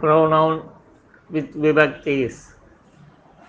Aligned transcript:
pronoun 0.00 0.68
with 1.30 1.54
vibhaktis. 1.54 2.54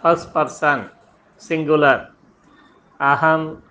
First 0.01 0.33
person, 0.33 0.89
singular. 1.37 2.11
Aham, 2.99 3.61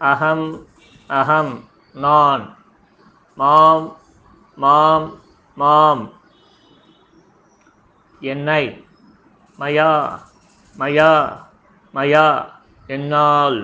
aham, 0.00 0.66
aham, 1.10 1.48
non. 1.94 2.54
Mom, 3.36 3.96
mom, 4.56 5.02
mom. 5.56 5.98
என்னை 8.20 8.64
மயா 9.58 9.90
மயா 10.78 11.12
மயா 11.94 12.26
என்னால் 12.94 13.58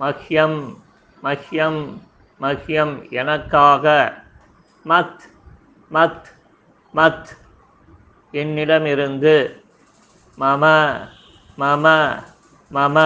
மஹ்யம் 0.00 0.58
மஹ்யம் 1.22 1.80
மஹ்யம் 2.40 2.94
எனக்காக 3.18 3.84
மத் 4.84 5.22
மத் 5.96 6.26
மத் 6.94 7.30
என்னிடமிருந்து 8.34 9.36
மம 10.38 10.64
மம 11.58 11.86
மம 12.70 12.96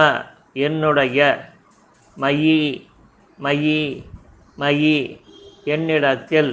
என்னுடைய 0.65 1.19
மயி 2.17 2.59
மயி 3.39 3.79
மயி 4.57 4.97
என்னிடத்தில் 5.65 6.51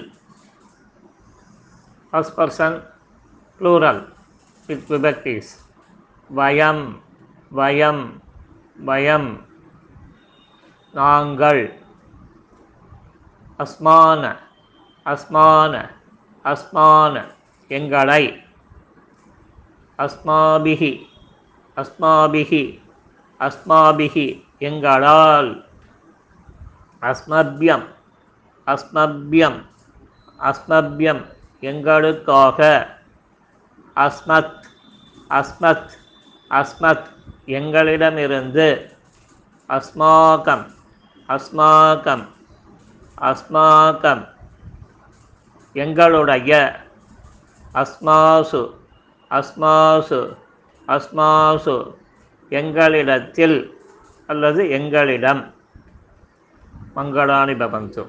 ஃபஸ்ட் 2.13 2.35
பர்சன் 2.39 2.79
ப்ளூரல் 3.61 4.03
வித் 4.69 4.89
விபக்டிஸ் 4.91 5.53
வயம் 6.31 6.85
வயம் 7.53 8.05
வயம் 8.81 9.31
நாங்கள் 10.95 11.63
அஸ்மான 13.59 14.23
அஸ்மான 15.07 15.75
அஸ்மான 16.45 17.15
எங்களை 17.71 18.23
அஸ்மாபிகி 19.99 21.01
அஸ்மாபிகி 21.77 22.81
அஸ்மாபிகி 23.41 24.45
எங்களால். 24.59 25.67
அஸ்மபியம் 27.01 27.85
அஸ்மபியம் 28.67 29.59
அஸ்மபியம் 30.41 31.25
எங்களுக்காக. 31.61 32.89
அஸ்மத் 33.97 34.63
அஸ்மத் 35.31 35.91
அஸ்மத் 36.51 37.07
எங்களிடமிருந்து. 37.47 38.97
அஸ்மாக்கம் 39.69 40.67
அஸ்மாக்கம் 41.29 42.27
அஸ்மாக்கம் 43.21 44.29
எங்களுடைய. 45.73 46.81
அஸ்மாசு 47.75 48.81
அஸ்மாசு 49.33 50.37
அஸ்மாசு 50.89 51.77
எங்களிடத்தில் 52.51 53.59
அல்லது 54.27 54.71
எங்களிடம். 54.71 55.43
மங்களானி 56.97 57.55
பவந்து 57.57 58.03